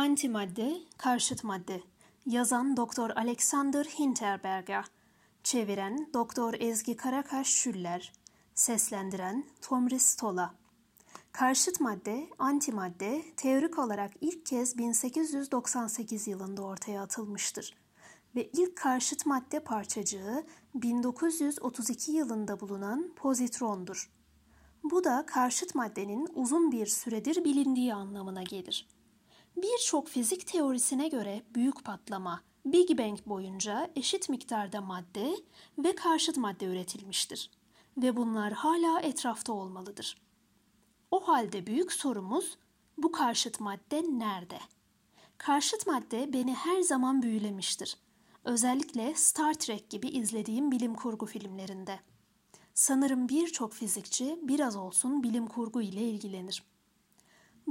Antimadde, 0.00 0.76
karşıt 0.98 1.44
madde. 1.44 1.82
Yazan 2.26 2.76
Doktor 2.76 3.10
Alexander 3.10 3.84
Hinterberger. 3.84 4.84
Çeviren 5.42 6.08
Doktor 6.14 6.54
Ezgi 6.58 6.96
Karakaş 6.96 7.46
Şüller. 7.46 8.12
Seslendiren 8.54 9.44
Tomris 9.62 10.16
Tola. 10.16 10.54
Karşıt 11.32 11.80
madde, 11.80 12.28
antimadde 12.38 13.22
teorik 13.36 13.78
olarak 13.78 14.12
ilk 14.20 14.46
kez 14.46 14.78
1898 14.78 16.28
yılında 16.28 16.62
ortaya 16.62 17.02
atılmıştır 17.02 17.76
ve 18.34 18.50
ilk 18.52 18.76
karşıt 18.76 19.26
madde 19.26 19.60
parçacığı 19.60 20.46
1932 20.74 22.12
yılında 22.12 22.60
bulunan 22.60 23.12
pozitrondur. 23.16 24.10
Bu 24.84 25.04
da 25.04 25.24
karşıt 25.26 25.74
maddenin 25.74 26.28
uzun 26.34 26.72
bir 26.72 26.86
süredir 26.86 27.44
bilindiği 27.44 27.94
anlamına 27.94 28.42
gelir. 28.42 28.99
Birçok 29.62 30.08
fizik 30.08 30.46
teorisine 30.46 31.08
göre 31.08 31.42
büyük 31.54 31.84
patlama, 31.84 32.42
Big 32.64 32.98
Bang 32.98 33.18
boyunca 33.26 33.90
eşit 33.96 34.28
miktarda 34.28 34.80
madde 34.80 35.36
ve 35.78 35.94
karşıt 35.94 36.36
madde 36.36 36.64
üretilmiştir 36.64 37.50
ve 37.96 38.16
bunlar 38.16 38.52
hala 38.52 39.00
etrafta 39.00 39.52
olmalıdır. 39.52 40.22
O 41.10 41.28
halde 41.28 41.66
büyük 41.66 41.92
sorumuz 41.92 42.58
bu 42.98 43.12
karşıt 43.12 43.60
madde 43.60 44.02
nerede? 44.02 44.58
Karşıt 45.38 45.86
madde 45.86 46.32
beni 46.32 46.54
her 46.54 46.80
zaman 46.80 47.22
büyülemiştir. 47.22 47.96
Özellikle 48.44 49.14
Star 49.14 49.54
Trek 49.54 49.90
gibi 49.90 50.08
izlediğim 50.08 50.70
bilim 50.70 50.94
kurgu 50.94 51.26
filmlerinde. 51.26 52.00
Sanırım 52.74 53.28
birçok 53.28 53.72
fizikçi 53.72 54.38
biraz 54.42 54.76
olsun 54.76 55.22
bilim 55.22 55.46
kurgu 55.46 55.82
ile 55.82 56.00
ilgilenir. 56.00 56.62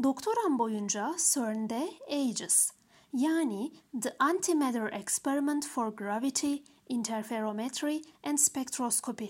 Doktoram 0.04 0.60
boyunca 0.60 1.16
CERN'de 1.34 1.90
AGES 2.08 2.72
yani 3.14 3.72
The 4.02 4.16
Antimatter 4.20 4.94
Experiment 4.94 5.68
for 5.68 5.96
Gravity, 5.96 6.56
Interferometry 6.90 8.02
and 8.24 8.38
Spectroscopy 8.38 9.26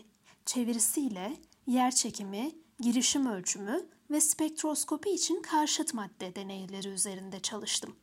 çevirisiyle 0.46 1.38
yer 1.68 1.92
çekimi, 1.92 2.52
girişim 2.80 3.26
ölçümü 3.26 3.86
ve 4.12 4.22
spektroskopi 4.22 5.10
için 5.10 5.42
karşıt 5.42 5.94
madde 5.94 6.36
deneyleri 6.36 6.88
üzerinde 6.88 7.40
çalıştım. 7.40 7.96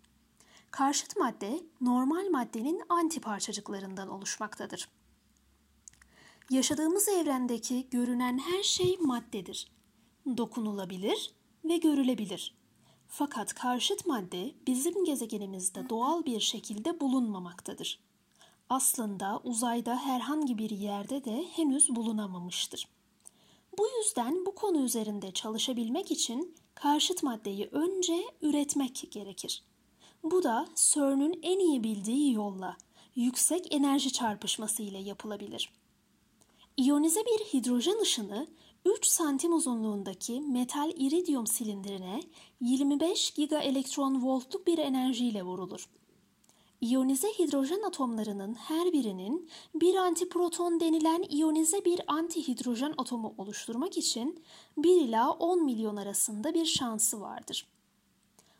Karşıt 0.71 1.17
madde 1.17 1.61
normal 1.81 2.31
maddenin 2.31 2.83
anti 2.89 3.21
parçacıklarından 3.21 4.09
oluşmaktadır. 4.09 4.89
Yaşadığımız 6.51 7.09
evrendeki 7.09 7.89
görünen 7.91 8.39
her 8.39 8.63
şey 8.63 8.97
maddedir. 9.01 9.73
Dokunulabilir 10.37 11.36
ve 11.69 11.77
görülebilir. 11.77 12.55
Fakat 13.09 13.55
karşıt 13.55 14.07
madde 14.07 14.55
bizim 14.67 15.05
gezegenimizde 15.05 15.89
doğal 15.89 16.25
bir 16.25 16.41
şekilde 16.41 17.01
bulunmamaktadır. 17.01 18.01
Aslında 18.71 19.41
uzayda 19.45 19.97
herhangi 19.97 20.59
bir 20.59 20.71
yerde 20.71 21.25
de 21.25 21.45
henüz 21.53 21.97
bulunamamıştır. 21.97 22.89
Bu 23.79 23.89
yüzden 23.99 24.47
bu 24.47 24.55
konu 24.55 24.85
üzerinde 24.85 25.31
çalışabilmek 25.31 26.11
için 26.11 26.55
karşıt 26.75 27.23
maddeyi 27.23 27.69
önce 27.73 28.25
üretmek 28.43 29.09
gerekir. 29.11 29.63
Bu 30.23 30.43
da 30.43 30.69
CERN'ün 30.75 31.41
en 31.43 31.59
iyi 31.59 31.85
bildiği 31.85 32.33
yolla 32.33 32.77
yüksek 33.17 33.75
enerji 33.75 34.13
çarpışması 34.13 34.83
ile 34.83 34.99
yapılabilir. 34.99 35.71
İyonize 36.77 37.21
bir 37.21 37.45
hidrojen 37.45 38.01
ışını 38.03 38.47
3 38.87 39.07
santim 39.07 39.53
uzunluğundaki 39.53 40.41
metal 40.41 40.93
iridyum 40.97 41.47
silindirine 41.47 42.21
25 42.61 43.31
gigaelektron 43.31 44.23
voltluk 44.23 44.67
bir 44.67 44.79
enerjiyle 44.79 45.43
vurulur. 45.43 45.89
İyonize 46.81 47.29
hidrojen 47.29 47.83
atomlarının 47.83 48.55
her 48.55 48.93
birinin 48.93 49.51
bir 49.75 49.95
antiproton 49.95 50.81
denilen 50.81 51.25
iyonize 51.29 51.85
bir 51.85 52.01
antihidrojen 52.07 52.95
atomu 52.99 53.35
oluşturmak 53.39 53.99
için 53.99 54.45
1 54.77 55.01
ila 55.01 55.31
10 55.31 55.65
milyon 55.65 55.97
arasında 55.97 56.55
bir 56.55 56.65
şansı 56.65 57.21
vardır. 57.21 57.67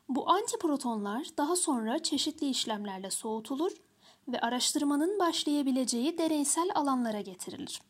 Bu 0.09 0.31
antiprotonlar 0.31 1.27
daha 1.39 1.57
sonra 1.57 2.03
çeşitli 2.03 2.49
işlemlerle 2.49 3.11
soğutulur 3.11 3.73
ve 4.29 4.41
araştırmanın 4.41 5.19
başlayabileceği 5.19 6.19
deneysel 6.19 6.71
alanlara 6.75 7.21
getirilir. 7.21 7.81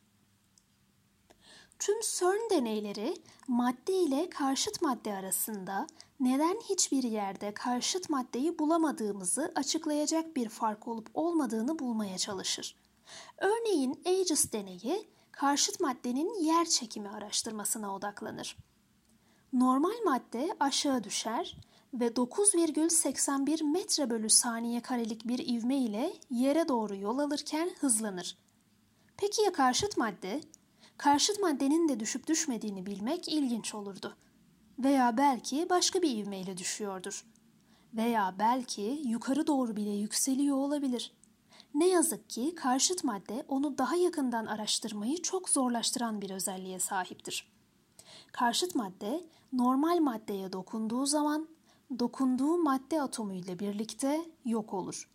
Tüm 1.79 2.01
CERN 2.01 2.51
deneyleri 2.51 3.15
madde 3.49 3.93
ile 3.93 4.31
karşıt 4.31 4.83
madde 4.83 5.15
arasında 5.15 5.87
neden 6.21 6.61
hiçbir 6.71 7.03
yerde 7.03 7.55
karşıt 7.55 8.11
maddeyi 8.11 8.59
bulamadığımızı 8.59 9.53
açıklayacak 9.55 10.37
bir 10.37 10.49
fark 10.49 10.89
olup 10.89 11.11
olmadığını 11.15 11.79
bulmaya 11.79 12.19
çalışır. 12.19 12.77
Örneğin 13.39 14.03
AGES 14.07 14.53
deneyi 14.53 15.09
karşıt 15.33 15.81
maddenin 15.81 16.45
yer 16.45 16.65
çekimi 16.65 17.09
araştırmasına 17.09 17.95
odaklanır. 17.95 18.57
Normal 19.53 20.05
madde 20.05 20.57
aşağı 20.61 21.05
düşer 21.05 21.57
ve 21.95 22.07
9,81 22.07 23.73
metre 23.73 24.11
bölü 24.11 24.31
saniye 24.31 24.81
karelik 24.81 25.29
bir 25.29 25.39
ivme 25.39 25.77
ile 25.77 26.13
yere 26.31 26.69
doğru 26.69 26.97
yol 26.97 27.19
alırken 27.19 27.71
hızlanır. 27.81 28.39
Peki 29.17 29.43
ya 29.43 29.53
karşıt 29.53 29.97
madde? 29.97 30.41
Karşıt 30.99 31.41
maddenin 31.41 31.89
de 31.89 32.01
düşüp 32.01 32.27
düşmediğini 32.27 32.87
bilmek 32.87 33.29
ilginç 33.29 33.75
olurdu. 33.75 34.17
Veya 34.79 35.17
belki 35.17 35.67
başka 35.71 36.03
bir 36.03 36.17
ivmeyle 36.17 36.57
düşüyordur. 36.57 37.27
Veya 37.95 38.35
belki 38.39 39.03
yukarı 39.05 39.47
doğru 39.47 39.77
bile 39.77 39.91
yükseliyor 39.91 40.57
olabilir. 40.57 41.13
Ne 41.75 41.89
yazık 41.89 42.31
ki 42.31 42.55
karşıt 42.55 43.05
madde 43.05 43.45
onu 43.49 43.79
daha 43.79 43.97
yakından 43.97 44.47
araştırmayı 44.47 45.23
çok 45.23 45.49
zorlaştıran 45.49 46.21
bir 46.21 46.31
özelliğe 46.31 46.79
sahiptir. 46.79 47.53
Karşıt 48.33 48.75
madde 48.75 49.25
normal 49.53 49.99
maddeye 49.99 50.53
dokunduğu 50.53 51.07
zaman 51.07 51.49
dokunduğu 51.99 52.59
madde 52.59 53.03
atomu 53.03 53.35
ile 53.35 53.59
birlikte 53.59 54.25
yok 54.45 54.75
olur. 54.75 55.11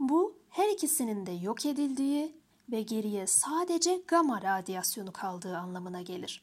Bu 0.00 0.38
her 0.48 0.68
ikisinin 0.68 1.26
de 1.26 1.32
yok 1.32 1.66
edildiği 1.66 2.36
ve 2.70 2.82
geriye 2.82 3.26
sadece 3.26 4.02
gama 4.06 4.42
radyasyonu 4.42 5.12
kaldığı 5.12 5.56
anlamına 5.56 6.02
gelir. 6.02 6.42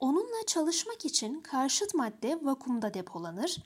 Onunla 0.00 0.46
çalışmak 0.46 1.04
için 1.04 1.40
karşıt 1.40 1.94
madde 1.94 2.38
vakumda 2.42 2.94
depolanır 2.94 3.56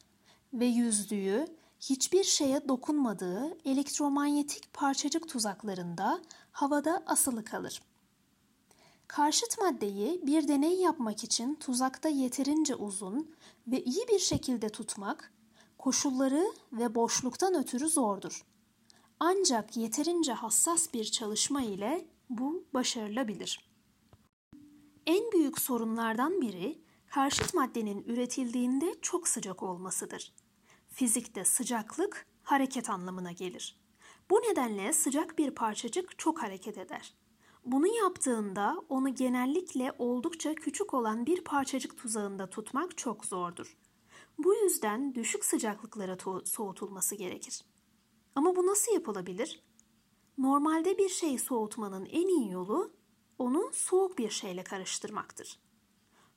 ve 0.52 0.66
yüzdüğü, 0.66 1.46
hiçbir 1.80 2.24
şeye 2.24 2.68
dokunmadığı 2.68 3.58
elektromanyetik 3.64 4.72
parçacık 4.72 5.28
tuzaklarında 5.28 6.20
havada 6.52 7.02
asılı 7.06 7.44
kalır. 7.44 7.82
Karşıt 9.06 9.58
maddeyi 9.58 10.26
bir 10.26 10.48
deney 10.48 10.74
yapmak 10.74 11.24
için 11.24 11.54
tuzakta 11.54 12.08
yeterince 12.08 12.74
uzun 12.74 13.34
ve 13.66 13.84
iyi 13.84 14.08
bir 14.08 14.18
şekilde 14.18 14.68
tutmak, 14.68 15.32
koşulları 15.78 16.52
ve 16.72 16.94
boşluktan 16.94 17.54
ötürü 17.54 17.88
zordur. 17.88 18.44
Ancak 19.22 19.76
yeterince 19.76 20.32
hassas 20.32 20.94
bir 20.94 21.04
çalışma 21.04 21.62
ile 21.62 22.08
bu 22.30 22.64
başarılabilir. 22.74 23.70
En 25.06 25.32
büyük 25.32 25.58
sorunlardan 25.58 26.40
biri 26.40 26.80
karşıt 27.06 27.54
maddenin 27.54 28.04
üretildiğinde 28.04 28.94
çok 29.02 29.28
sıcak 29.28 29.62
olmasıdır. 29.62 30.32
Fizikte 30.88 31.44
sıcaklık 31.44 32.26
hareket 32.42 32.90
anlamına 32.90 33.32
gelir. 33.32 33.80
Bu 34.30 34.36
nedenle 34.36 34.92
sıcak 34.92 35.38
bir 35.38 35.50
parçacık 35.50 36.18
çok 36.18 36.42
hareket 36.42 36.78
eder. 36.78 37.14
Bunu 37.64 37.86
yaptığında 37.86 38.82
onu 38.88 39.14
genellikle 39.14 39.92
oldukça 39.98 40.54
küçük 40.54 40.94
olan 40.94 41.26
bir 41.26 41.44
parçacık 41.44 41.98
tuzağında 41.98 42.50
tutmak 42.50 42.98
çok 42.98 43.24
zordur. 43.24 43.76
Bu 44.38 44.54
yüzden 44.54 45.14
düşük 45.14 45.44
sıcaklıklara 45.44 46.16
soğutulması 46.44 47.14
gerekir. 47.14 47.69
Ama 48.34 48.56
bu 48.56 48.66
nasıl 48.66 48.92
yapılabilir? 48.92 49.62
Normalde 50.38 50.98
bir 50.98 51.08
şeyi 51.08 51.38
soğutmanın 51.38 52.04
en 52.04 52.28
iyi 52.28 52.50
yolu 52.50 52.92
onu 53.38 53.70
soğuk 53.72 54.18
bir 54.18 54.30
şeyle 54.30 54.64
karıştırmaktır. 54.64 55.58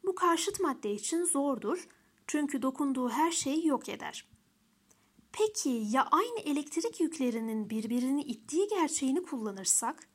Bu 0.05 0.15
karşıt 0.15 0.59
madde 0.59 0.93
için 0.93 1.23
zordur 1.25 1.87
çünkü 2.27 2.61
dokunduğu 2.61 3.09
her 3.09 3.31
şeyi 3.31 3.67
yok 3.67 3.89
eder. 3.89 4.27
Peki 5.31 5.69
ya 5.69 6.07
aynı 6.11 6.39
elektrik 6.39 7.01
yüklerinin 7.01 7.69
birbirini 7.69 8.21
ittiği 8.21 8.67
gerçeğini 8.67 9.23
kullanırsak? 9.23 10.07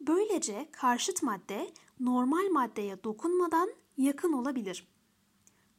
Böylece 0.00 0.68
karşıt 0.72 1.22
madde 1.22 1.72
normal 2.00 2.48
maddeye 2.50 3.04
dokunmadan 3.04 3.70
yakın 3.96 4.32
olabilir. 4.32 4.88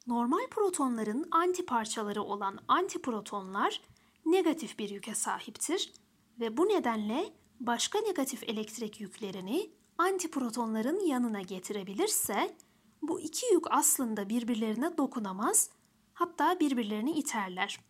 Normal 0.06 0.46
protonların 0.50 1.28
anti 1.30 1.66
parçaları 1.66 2.22
olan 2.22 2.58
antiprotonlar 2.68 3.82
negatif 4.26 4.78
bir 4.78 4.90
yüke 4.90 5.14
sahiptir 5.14 5.92
ve 6.40 6.56
bu 6.56 6.68
nedenle 6.68 7.32
başka 7.60 8.00
negatif 8.00 8.42
elektrik 8.42 9.00
yüklerini 9.00 9.70
antiprotonların 9.98 11.00
yanına 11.00 11.40
getirebilirse 11.40 12.56
bu 13.02 13.20
iki 13.20 13.46
yük 13.52 13.64
aslında 13.70 14.28
birbirlerine 14.28 14.98
dokunamaz 14.98 15.70
hatta 16.14 16.60
birbirlerini 16.60 17.10
iterler. 17.10 17.80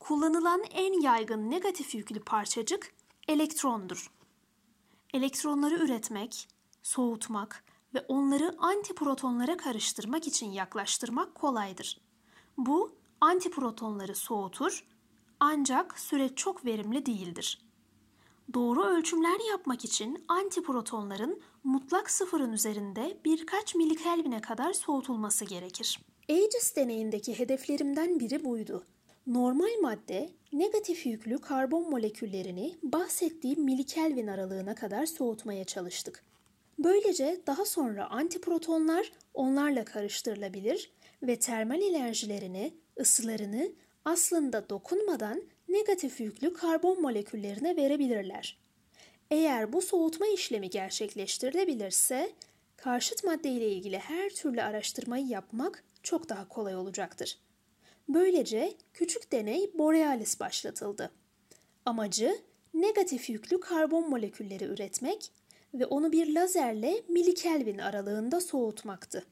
Kullanılan 0.00 0.62
en 0.70 1.00
yaygın 1.00 1.50
negatif 1.50 1.94
yüklü 1.94 2.20
parçacık 2.20 2.94
elektrondur. 3.28 4.10
Elektronları 5.14 5.74
üretmek, 5.74 6.48
soğutmak 6.82 7.64
ve 7.94 8.00
onları 8.08 8.54
antiprotonlara 8.58 9.56
karıştırmak 9.56 10.26
için 10.26 10.50
yaklaştırmak 10.50 11.34
kolaydır. 11.34 12.00
Bu 12.56 12.96
antiprotonları 13.20 14.14
soğutur 14.14 14.84
ancak 15.44 15.98
süreç 15.98 16.32
çok 16.36 16.64
verimli 16.64 17.06
değildir. 17.06 17.58
Doğru 18.54 18.84
ölçümler 18.84 19.50
yapmak 19.50 19.84
için 19.84 20.24
antiprotonların 20.28 21.40
mutlak 21.64 22.10
sıfırın 22.10 22.52
üzerinde 22.52 23.18
birkaç 23.24 23.74
milikelvine 23.74 24.40
kadar 24.40 24.72
soğutulması 24.72 25.44
gerekir. 25.44 26.00
Aegis 26.28 26.76
deneyindeki 26.76 27.38
hedeflerimden 27.38 28.20
biri 28.20 28.44
buydu. 28.44 28.86
Normal 29.26 29.80
madde 29.82 30.30
negatif 30.52 31.06
yüklü 31.06 31.38
karbon 31.38 31.90
moleküllerini 31.90 32.78
bahsettiğim 32.82 33.64
milikelvin 33.64 34.26
aralığına 34.26 34.74
kadar 34.74 35.06
soğutmaya 35.06 35.64
çalıştık. 35.64 36.24
Böylece 36.78 37.42
daha 37.46 37.64
sonra 37.64 38.10
antiprotonlar 38.10 39.12
onlarla 39.34 39.84
karıştırılabilir 39.84 40.92
ve 41.22 41.38
termal 41.38 41.82
enerjilerini, 41.82 42.74
ısılarını 43.00 43.72
aslında 44.04 44.68
dokunmadan 44.68 45.42
negatif 45.68 46.20
yüklü 46.20 46.52
karbon 46.52 47.00
moleküllerine 47.00 47.76
verebilirler. 47.76 48.58
Eğer 49.30 49.72
bu 49.72 49.82
soğutma 49.82 50.26
işlemi 50.26 50.70
gerçekleştirilebilirse 50.70 52.32
karşıt 52.76 53.24
madde 53.24 53.48
ile 53.48 53.68
ilgili 53.68 53.98
her 53.98 54.30
türlü 54.30 54.62
araştırmayı 54.62 55.26
yapmak 55.26 55.84
çok 56.02 56.28
daha 56.28 56.48
kolay 56.48 56.76
olacaktır. 56.76 57.38
Böylece 58.08 58.74
küçük 58.94 59.32
deney 59.32 59.70
Borealis 59.74 60.40
başlatıldı. 60.40 61.10
Amacı 61.86 62.38
negatif 62.74 63.30
yüklü 63.30 63.60
karbon 63.60 64.10
molekülleri 64.10 64.64
üretmek 64.64 65.30
ve 65.74 65.86
onu 65.86 66.12
bir 66.12 66.34
lazerle 66.34 67.02
milikelvin 67.08 67.78
aralığında 67.78 68.40
soğutmaktı. 68.40 69.24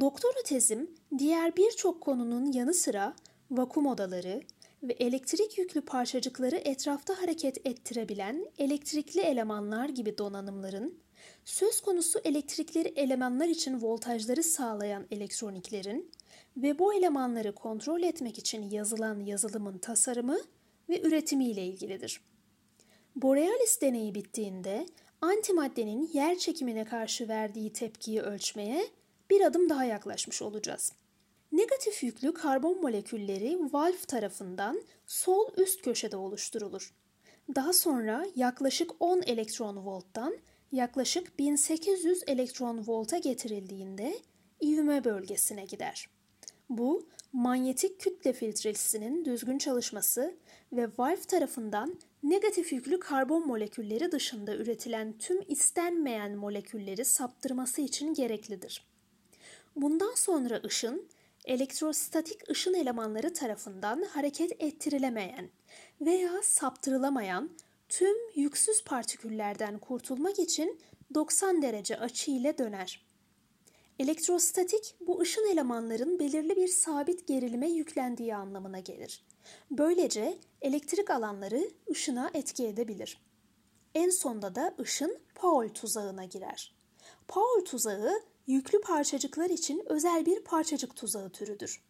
Doktora 0.00 0.42
tezim 0.44 0.90
diğer 1.18 1.56
birçok 1.56 2.00
konunun 2.00 2.52
yanı 2.52 2.74
sıra 2.74 3.14
vakum 3.50 3.86
odaları 3.86 4.42
ve 4.82 4.92
elektrik 4.92 5.58
yüklü 5.58 5.80
parçacıkları 5.80 6.56
etrafta 6.56 7.22
hareket 7.22 7.66
ettirebilen 7.66 8.46
elektrikli 8.58 9.20
elemanlar 9.20 9.88
gibi 9.88 10.18
donanımların, 10.18 10.98
söz 11.44 11.80
konusu 11.80 12.18
elektrikleri 12.24 12.88
elemanlar 12.88 13.48
için 13.48 13.82
voltajları 13.82 14.42
sağlayan 14.42 15.06
elektroniklerin 15.10 16.10
ve 16.56 16.78
bu 16.78 16.94
elemanları 16.94 17.54
kontrol 17.54 18.02
etmek 18.02 18.38
için 18.38 18.70
yazılan 18.70 19.20
yazılımın 19.20 19.78
tasarımı 19.78 20.38
ve 20.88 21.00
üretimi 21.00 21.44
ile 21.44 21.66
ilgilidir. 21.66 22.20
Borealis 23.16 23.80
deneyi 23.80 24.14
bittiğinde 24.14 24.86
antimaddenin 25.20 26.10
yer 26.12 26.38
çekimine 26.38 26.84
karşı 26.84 27.28
verdiği 27.28 27.72
tepkiyi 27.72 28.20
ölçmeye 28.20 28.86
bir 29.30 29.40
adım 29.40 29.68
daha 29.68 29.84
yaklaşmış 29.84 30.42
olacağız. 30.42 30.92
Negatif 31.54 32.02
yüklü 32.02 32.34
karbon 32.34 32.80
molekülleri 32.80 33.58
valve 33.72 33.96
tarafından 34.08 34.82
sol 35.06 35.50
üst 35.56 35.82
köşede 35.82 36.16
oluşturulur. 36.16 36.94
Daha 37.54 37.72
sonra 37.72 38.26
yaklaşık 38.36 38.90
10 39.00 39.22
elektron 39.22 39.76
volttan 39.76 40.36
yaklaşık 40.72 41.38
1800 41.38 42.22
elektron 42.26 42.84
volta 42.86 43.18
getirildiğinde 43.18 44.18
ivme 44.62 45.04
bölgesine 45.04 45.64
gider. 45.64 46.08
Bu 46.68 47.06
manyetik 47.32 48.00
kütle 48.00 48.32
filtresinin 48.32 49.24
düzgün 49.24 49.58
çalışması 49.58 50.34
ve 50.72 50.88
valve 50.98 51.20
tarafından 51.20 51.98
negatif 52.22 52.72
yüklü 52.72 53.00
karbon 53.00 53.46
molekülleri 53.46 54.12
dışında 54.12 54.56
üretilen 54.56 55.18
tüm 55.18 55.40
istenmeyen 55.48 56.36
molekülleri 56.36 57.04
saptırması 57.04 57.80
için 57.80 58.14
gereklidir. 58.14 58.86
Bundan 59.76 60.14
sonra 60.14 60.60
ışın 60.64 61.08
elektrostatik 61.44 62.50
ışın 62.50 62.74
elemanları 62.74 63.32
tarafından 63.32 64.02
hareket 64.02 64.62
ettirilemeyen 64.62 65.50
veya 66.00 66.30
saptırılamayan 66.42 67.50
tüm 67.88 68.16
yüksüz 68.34 68.84
partiküllerden 68.84 69.78
kurtulmak 69.78 70.38
için 70.38 70.80
90 71.14 71.62
derece 71.62 71.96
açı 71.96 72.30
ile 72.30 72.58
döner. 72.58 73.04
Elektrostatik 73.98 74.94
bu 75.00 75.20
ışın 75.20 75.52
elemanların 75.52 76.18
belirli 76.18 76.56
bir 76.56 76.68
sabit 76.68 77.28
gerilime 77.28 77.70
yüklendiği 77.70 78.34
anlamına 78.34 78.80
gelir. 78.80 79.24
Böylece 79.70 80.38
elektrik 80.62 81.10
alanları 81.10 81.70
ışına 81.90 82.30
etki 82.34 82.66
edebilir. 82.66 83.20
En 83.94 84.10
sonda 84.10 84.54
da 84.54 84.74
ışın 84.80 85.18
Paul 85.34 85.68
tuzağına 85.68 86.24
girer. 86.24 86.74
Paul 87.28 87.64
tuzağı 87.64 88.20
yüklü 88.46 88.80
parçacıklar 88.80 89.50
için 89.50 89.82
özel 89.86 90.26
bir 90.26 90.40
parçacık 90.40 90.96
tuzağı 90.96 91.30
türüdür. 91.30 91.82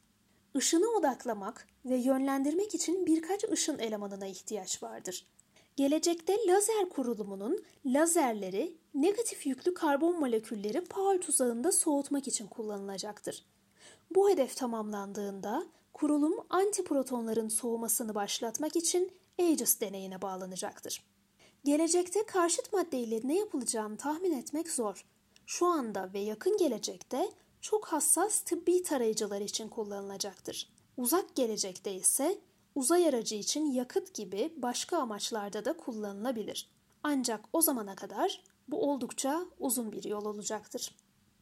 Işını 0.55 0.89
odaklamak 0.91 1.67
ve 1.85 1.97
yönlendirmek 1.97 2.75
için 2.75 3.07
birkaç 3.07 3.45
ışın 3.45 3.79
elemanına 3.79 4.27
ihtiyaç 4.27 4.83
vardır. 4.83 5.27
Gelecekte 5.77 6.37
lazer 6.47 6.89
kurulumunun 6.89 7.65
lazerleri 7.87 8.77
negatif 8.95 9.47
yüklü 9.47 9.75
karbon 9.75 10.21
molekülleri 10.21 10.85
Paul 10.85 11.19
tuzağında 11.19 11.73
soğutmak 11.73 12.29
için 12.29 12.47
kullanılacaktır. 12.47 13.45
Bu 14.11 14.31
hedef 14.31 14.57
tamamlandığında 14.57 15.67
kurulum 15.93 16.47
antiprotonların 16.51 17.49
soğumasını 17.49 18.15
başlatmak 18.15 18.77
için 18.77 19.13
Aegis 19.39 19.81
deneyine 19.81 20.23
bağlanacaktır. 20.23 21.05
Gelecekte 21.65 22.27
karşıt 22.27 22.73
maddeyle 22.73 23.21
ne 23.25 23.39
yapılacağını 23.39 23.97
tahmin 23.97 24.33
etmek 24.33 24.71
zor 24.71 25.05
şu 25.47 25.67
anda 25.67 26.13
ve 26.13 26.19
yakın 26.19 26.57
gelecekte 26.57 27.31
çok 27.61 27.87
hassas 27.87 28.41
tıbbi 28.41 28.83
tarayıcılar 28.83 29.41
için 29.41 29.69
kullanılacaktır. 29.69 30.69
Uzak 30.97 31.35
gelecekte 31.35 31.95
ise 31.95 32.39
uzay 32.75 33.09
aracı 33.09 33.35
için 33.35 33.73
yakıt 33.73 34.15
gibi 34.15 34.55
başka 34.57 34.99
amaçlarda 34.99 35.65
da 35.65 35.77
kullanılabilir. 35.77 36.71
Ancak 37.03 37.41
o 37.53 37.63
zamana 37.63 37.95
kadar 37.95 38.43
bu 38.69 38.91
oldukça 38.91 39.47
uzun 39.59 39.93
bir 39.93 40.05
yol 40.05 40.25
olacaktır. 40.25 40.97